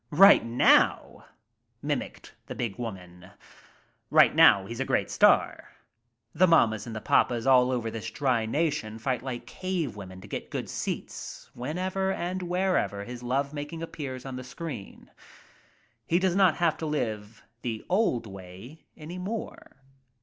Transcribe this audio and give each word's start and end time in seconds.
'Right 0.09 0.43
now'," 0.43 1.25
mimicked 1.83 2.33
the 2.47 2.55
big 2.55 2.77
woman. 2.79 3.29
"Right 4.09 4.33
now, 4.33 4.65
he's 4.65 4.79
a 4.79 4.83
great 4.83 5.11
star. 5.11 5.69
The 6.33 6.47
mammas 6.47 6.87
and 6.87 6.95
the 6.95 6.99
daughters 7.01 7.45
all 7.45 7.69
over 7.69 7.91
this 7.91 8.09
dry 8.09 8.47
nation 8.47 8.97
fight 8.97 9.21
like 9.21 9.45
cave 9.45 9.95
women 9.95 10.19
to 10.21 10.27
get 10.27 10.49
good 10.49 10.69
seats 10.69 11.51
whenever 11.53 12.11
and 12.11 12.41
wherever 12.41 13.03
his 13.03 13.21
love 13.21 13.53
making 13.53 13.83
appears 13.83 14.25
on 14.25 14.37
the 14.37 14.43
screen. 14.43 15.11
He 16.07 16.17
does 16.17 16.35
not 16.35 16.55
have 16.55 16.77
to 16.79 16.87
live 16.87 17.43
the 17.61 17.85
old 17.87 18.25
way 18.25 18.85
any 18.97 19.19
more. 19.19 19.83